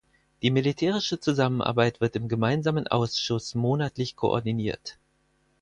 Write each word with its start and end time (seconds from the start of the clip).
Die 0.41 0.49
militärische 0.49 1.19
Zusammenarbeit 1.19 2.01
wird 2.01 2.15
im 2.15 2.27
gemeinsamen 2.27 2.87
Ausschuss 2.87 3.53
monatlich 3.53 4.15
koordiniert. 4.15 4.97